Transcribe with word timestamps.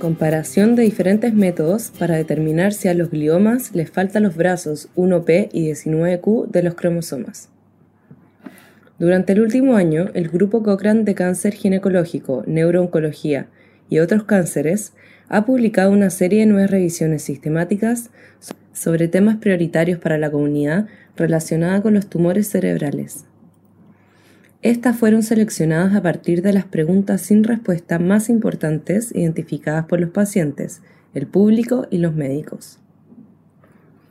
Comparación 0.00 0.74
de 0.74 0.82
diferentes 0.82 1.32
métodos 1.32 1.90
para 1.98 2.16
determinar 2.16 2.74
si 2.74 2.88
a 2.88 2.94
los 2.94 3.10
gliomas 3.10 3.74
les 3.74 3.90
faltan 3.90 4.24
los 4.24 4.36
brazos 4.36 4.90
1P 4.94 5.48
y 5.52 5.70
19Q 5.70 6.48
de 6.48 6.62
los 6.62 6.74
cromosomas. 6.74 7.48
Durante 8.98 9.32
el 9.32 9.40
último 9.40 9.74
año, 9.74 10.10
el 10.12 10.28
Grupo 10.28 10.62
Cochrane 10.62 11.04
de 11.04 11.14
Cáncer 11.14 11.54
Ginecológico, 11.54 12.44
Neurooncología 12.46 13.46
y 13.88 14.00
otros 14.00 14.24
cánceres 14.24 14.92
ha 15.30 15.46
publicado 15.46 15.90
una 15.92 16.10
serie 16.10 16.40
de 16.40 16.46
nuevas 16.46 16.70
revisiones 16.70 17.22
sistemáticas 17.22 18.10
sobre 18.74 19.08
temas 19.08 19.36
prioritarios 19.36 19.98
para 19.98 20.18
la 20.18 20.30
comunidad 20.30 20.88
relacionada 21.16 21.80
con 21.80 21.94
los 21.94 22.06
tumores 22.06 22.48
cerebrales. 22.48 23.24
Estas 24.66 24.96
fueron 24.96 25.22
seleccionadas 25.22 25.94
a 25.94 26.02
partir 26.02 26.42
de 26.42 26.52
las 26.52 26.64
preguntas 26.64 27.20
sin 27.20 27.44
respuesta 27.44 28.00
más 28.00 28.28
importantes 28.28 29.14
identificadas 29.14 29.86
por 29.86 30.00
los 30.00 30.10
pacientes, 30.10 30.82
el 31.14 31.28
público 31.28 31.86
y 31.88 31.98
los 31.98 32.16
médicos. 32.16 32.80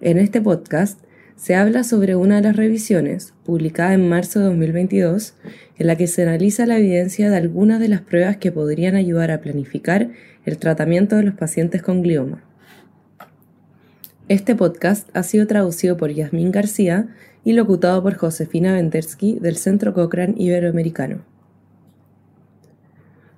En 0.00 0.18
este 0.18 0.40
podcast 0.40 1.00
se 1.34 1.56
habla 1.56 1.82
sobre 1.82 2.14
una 2.14 2.36
de 2.36 2.42
las 2.42 2.54
revisiones, 2.54 3.34
publicada 3.44 3.94
en 3.94 4.08
marzo 4.08 4.38
de 4.38 4.44
2022, 4.44 5.34
en 5.78 5.86
la 5.88 5.96
que 5.96 6.06
se 6.06 6.22
analiza 6.22 6.64
la 6.64 6.78
evidencia 6.78 7.28
de 7.28 7.38
algunas 7.38 7.80
de 7.80 7.88
las 7.88 8.02
pruebas 8.02 8.36
que 8.36 8.52
podrían 8.52 8.94
ayudar 8.94 9.32
a 9.32 9.40
planificar 9.40 10.10
el 10.44 10.58
tratamiento 10.58 11.16
de 11.16 11.24
los 11.24 11.34
pacientes 11.34 11.82
con 11.82 12.02
glioma. 12.02 12.44
Este 14.28 14.56
podcast 14.56 15.08
ha 15.14 15.22
sido 15.22 15.46
traducido 15.46 15.96
por 15.96 16.10
Yasmín 16.10 16.50
García 16.50 17.06
y 17.44 17.52
locutado 17.52 18.02
por 18.02 18.16
Josefina 18.16 18.72
Vendersky 18.72 19.38
del 19.38 19.56
Centro 19.56 19.94
Cochrane 19.94 20.34
Iberoamericano. 20.36 21.20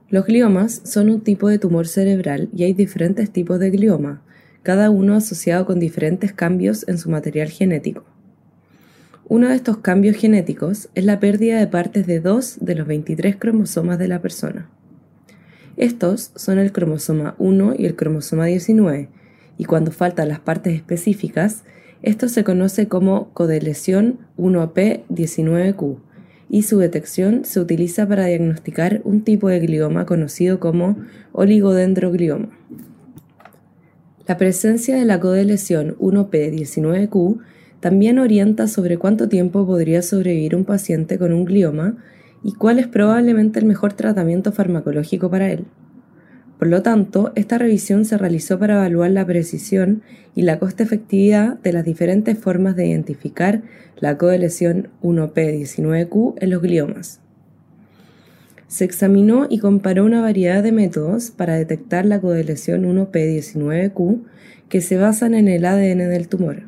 Los 0.09 0.25
gliomas 0.25 0.81
son 0.85 1.11
un 1.11 1.21
tipo 1.21 1.51
de 1.51 1.59
tumor 1.59 1.87
cerebral 1.87 2.49
y 2.57 2.65
hay 2.65 2.73
diferentes 2.73 3.31
tipos 3.31 3.61
de 3.61 3.69
glioma, 3.69 4.23
cada 4.63 4.89
uno 4.89 5.15
asociado 5.15 5.67
con 5.67 5.79
diferentes 5.79 6.33
cambios 6.33 6.89
en 6.89 6.97
su 6.97 7.11
material 7.11 7.51
genético. 7.51 8.07
Uno 9.27 9.49
de 9.49 9.57
estos 9.57 9.77
cambios 9.77 10.17
genéticos 10.17 10.89
es 10.95 11.05
la 11.05 11.21
pérdida 11.21 11.59
de 11.59 11.67
partes 11.67 12.07
de 12.07 12.21
dos 12.21 12.57
de 12.63 12.75
los 12.75 12.87
23 12.87 13.37
cromosomas 13.37 13.99
de 13.99 14.09
la 14.09 14.23
persona. 14.23 14.71
Estos 15.77 16.33
son 16.35 16.59
el 16.59 16.73
cromosoma 16.73 17.35
1 17.37 17.75
y 17.77 17.85
el 17.85 17.95
cromosoma 17.95 18.47
19, 18.47 19.11
y 19.59 19.65
cuando 19.65 19.91
faltan 19.91 20.29
las 20.29 20.41
partes 20.41 20.75
específicas, 20.75 21.65
esto 22.03 22.29
se 22.29 22.45
conoce 22.45 22.87
como 22.87 23.31
codeleción 23.35 24.21
1P19Q 24.39 25.99
y 26.49 26.63
su 26.63 26.79
detección 26.79 27.45
se 27.45 27.61
utiliza 27.61 28.07
para 28.07 28.27
diagnosticar 28.27 29.03
un 29.05 29.23
tipo 29.23 29.49
de 29.49 29.59
glioma 29.59 30.07
conocido 30.07 30.61
como 30.61 30.97
oligodendroglioma. 31.33 32.49
La 34.27 34.37
presencia 34.37 34.97
de 34.97 35.05
la 35.05 35.19
codeleción 35.19 35.97
1P19Q 35.99 37.41
también 37.81 38.19
orienta 38.19 38.69
sobre 38.69 38.97
cuánto 38.97 39.29
tiempo 39.29 39.67
podría 39.67 40.03
sobrevivir 40.03 40.55
un 40.55 40.65
paciente 40.65 41.19
con 41.19 41.33
un 41.33 41.45
glioma 41.45 41.97
y 42.45 42.53
cuál 42.53 42.79
es 42.79 42.87
probablemente 42.87 43.59
el 43.59 43.67
mejor 43.67 43.93
tratamiento 43.95 44.53
farmacológico 44.53 45.31
para 45.31 45.51
él. 45.51 45.65
Por 46.59 46.69
lo 46.69 46.83
tanto, 46.83 47.33
esta 47.37 47.57
revisión 47.57 48.05
se 48.05 48.19
realizó 48.19 48.59
para 48.59 48.75
evaluar 48.75 49.13
la 49.13 49.25
precisión 49.25 50.03
y 50.35 50.43
la 50.43 50.59
coste-efectividad 50.59 51.59
de 51.61 51.73
las 51.73 51.85
diferentes 51.85 52.37
formas 52.37 52.75
de 52.75 52.89
identificar 52.89 53.63
la 53.97 54.19
codelesión 54.19 54.89
1P19Q 55.03 56.35
en 56.41 56.51
los 56.51 56.61
gliomas. 56.61 57.21
Se 58.67 58.85
examinó 58.85 59.47
y 59.49 59.61
comparó 59.61 60.05
una 60.05 60.21
variedad 60.21 60.63
de 60.63 60.73
métodos 60.73 61.31
para 61.31 61.55
detectar 61.55 62.05
la 62.05 62.21
codelesión 62.21 62.85
1P19Q 62.85 64.25
que 64.69 64.81
se 64.81 64.99
basan 64.99 65.35
en 65.35 65.49
el 65.49 65.65
ADN 65.65 66.11
del 66.11 66.29
tumor. 66.29 66.65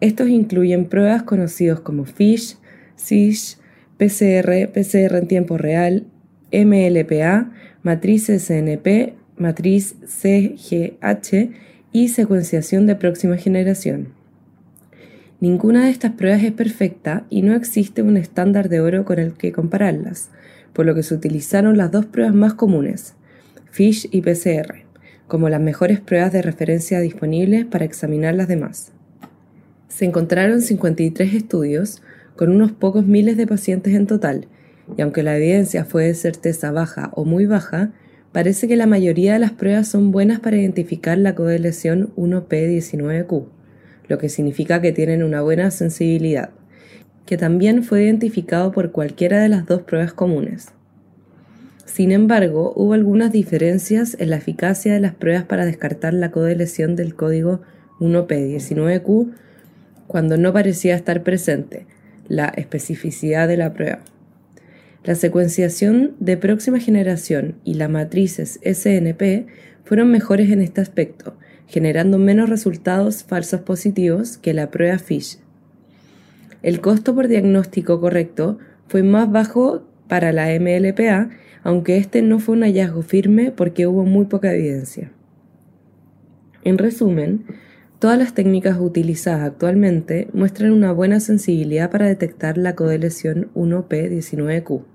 Estos 0.00 0.28
incluyen 0.28 0.86
pruebas 0.86 1.22
conocidas 1.22 1.80
como 1.80 2.04
FISH, 2.04 2.56
SISH, 2.96 3.56
PCR, 3.98 4.68
PCR 4.72 5.16
en 5.16 5.28
tiempo 5.28 5.58
real, 5.58 6.06
MLPA, 6.52 7.50
matriz 7.82 8.26
SNP, 8.26 9.14
matriz 9.36 9.96
CGH 10.06 11.50
y 11.92 12.08
secuenciación 12.08 12.86
de 12.86 12.94
próxima 12.96 13.36
generación. 13.36 14.08
Ninguna 15.40 15.86
de 15.86 15.90
estas 15.90 16.12
pruebas 16.12 16.44
es 16.44 16.52
perfecta 16.52 17.26
y 17.28 17.42
no 17.42 17.54
existe 17.54 18.02
un 18.02 18.16
estándar 18.16 18.68
de 18.68 18.80
oro 18.80 19.04
con 19.04 19.18
el 19.18 19.32
que 19.32 19.50
compararlas, 19.50 20.30
por 20.72 20.86
lo 20.86 20.94
que 20.94 21.02
se 21.02 21.14
utilizaron 21.14 21.76
las 21.76 21.90
dos 21.90 22.06
pruebas 22.06 22.34
más 22.34 22.54
comunes, 22.54 23.14
FISH 23.72 24.06
y 24.12 24.20
PCR, 24.20 24.84
como 25.26 25.48
las 25.48 25.60
mejores 25.60 25.98
pruebas 26.00 26.32
de 26.32 26.42
referencia 26.42 27.00
disponibles 27.00 27.64
para 27.64 27.84
examinar 27.84 28.34
las 28.34 28.46
demás. 28.46 28.92
Se 29.88 30.04
encontraron 30.04 30.62
53 30.62 31.34
estudios 31.34 32.00
con 32.36 32.50
unos 32.50 32.70
pocos 32.70 33.04
miles 33.06 33.36
de 33.36 33.46
pacientes 33.48 33.94
en 33.94 34.06
total 34.06 34.46
y 34.96 35.02
aunque 35.02 35.22
la 35.22 35.36
evidencia 35.36 35.84
fue 35.84 36.06
de 36.06 36.14
certeza 36.14 36.70
baja 36.70 37.10
o 37.14 37.24
muy 37.24 37.46
baja, 37.46 37.92
parece 38.32 38.68
que 38.68 38.76
la 38.76 38.86
mayoría 38.86 39.34
de 39.34 39.38
las 39.38 39.52
pruebas 39.52 39.88
son 39.88 40.10
buenas 40.10 40.40
para 40.40 40.56
identificar 40.56 41.18
la 41.18 41.34
codeleción 41.34 42.12
1P19Q, 42.16 43.46
lo 44.08 44.18
que 44.18 44.28
significa 44.28 44.80
que 44.80 44.92
tienen 44.92 45.22
una 45.22 45.42
buena 45.42 45.70
sensibilidad, 45.70 46.50
que 47.26 47.36
también 47.36 47.84
fue 47.84 48.04
identificado 48.04 48.72
por 48.72 48.90
cualquiera 48.90 49.40
de 49.40 49.48
las 49.48 49.66
dos 49.66 49.82
pruebas 49.82 50.12
comunes. 50.12 50.68
Sin 51.84 52.10
embargo, 52.10 52.72
hubo 52.74 52.94
algunas 52.94 53.32
diferencias 53.32 54.16
en 54.18 54.30
la 54.30 54.36
eficacia 54.36 54.94
de 54.94 55.00
las 55.00 55.14
pruebas 55.14 55.44
para 55.44 55.66
descartar 55.66 56.14
la 56.14 56.30
codeleción 56.30 56.96
del 56.96 57.14
código 57.14 57.60
1P19Q 58.00 59.30
cuando 60.06 60.36
no 60.38 60.52
parecía 60.52 60.96
estar 60.96 61.22
presente 61.22 61.86
la 62.28 62.46
especificidad 62.48 63.46
de 63.46 63.58
la 63.58 63.74
prueba. 63.74 64.00
La 65.04 65.16
secuenciación 65.16 66.14
de 66.20 66.36
próxima 66.36 66.78
generación 66.78 67.56
y 67.64 67.74
las 67.74 67.90
matrices 67.90 68.60
SNP 68.62 69.46
fueron 69.82 70.12
mejores 70.12 70.48
en 70.50 70.60
este 70.60 70.80
aspecto, 70.80 71.34
generando 71.66 72.18
menos 72.18 72.48
resultados 72.48 73.24
falsos 73.24 73.62
positivos 73.62 74.38
que 74.38 74.54
la 74.54 74.70
prueba 74.70 75.00
FISH. 75.00 75.38
El 76.62 76.80
costo 76.80 77.16
por 77.16 77.26
diagnóstico 77.26 78.00
correcto 78.00 78.58
fue 78.86 79.02
más 79.02 79.28
bajo 79.28 79.82
para 80.06 80.30
la 80.30 80.46
MLPA, 80.60 81.30
aunque 81.64 81.96
este 81.96 82.22
no 82.22 82.38
fue 82.38 82.54
un 82.54 82.62
hallazgo 82.62 83.02
firme 83.02 83.50
porque 83.50 83.88
hubo 83.88 84.04
muy 84.04 84.26
poca 84.26 84.54
evidencia. 84.54 85.10
En 86.62 86.78
resumen, 86.78 87.44
todas 87.98 88.16
las 88.16 88.34
técnicas 88.34 88.78
utilizadas 88.78 89.42
actualmente 89.42 90.28
muestran 90.32 90.70
una 90.70 90.92
buena 90.92 91.18
sensibilidad 91.18 91.90
para 91.90 92.06
detectar 92.06 92.56
la 92.56 92.76
codeleción 92.76 93.50
1P19Q 93.56 94.91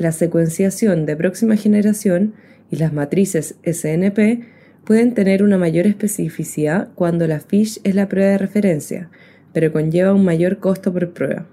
la 0.00 0.12
secuenciación 0.12 1.04
de 1.04 1.14
próxima 1.14 1.56
generación 1.56 2.32
y 2.70 2.76
las 2.76 2.92
matrices 2.92 3.56
SNP 3.64 4.40
pueden 4.84 5.12
tener 5.12 5.42
una 5.42 5.58
mayor 5.58 5.86
especificidad 5.86 6.88
cuando 6.94 7.26
la 7.26 7.40
FISH 7.40 7.80
es 7.84 7.94
la 7.94 8.08
prueba 8.08 8.30
de 8.30 8.38
referencia, 8.38 9.10
pero 9.52 9.72
conlleva 9.72 10.14
un 10.14 10.24
mayor 10.24 10.58
costo 10.58 10.90
por 10.90 11.10
prueba. 11.10 11.46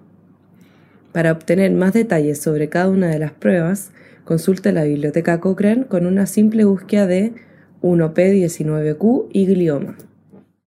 Para 1.11 1.33
obtener 1.33 1.71
más 1.73 1.91
detalles 1.91 2.39
sobre 2.39 2.69
cada 2.69 2.89
una 2.89 3.09
de 3.09 3.19
las 3.19 3.33
pruebas, 3.33 3.91
consulte 4.23 4.71
la 4.71 4.85
biblioteca 4.85 5.41
Cochrane 5.41 5.85
con 5.85 6.05
una 6.05 6.25
simple 6.25 6.63
búsqueda 6.63 7.05
de 7.05 7.33
1P19Q 7.81 9.25
y 9.33 9.45
glioma. 9.45 9.97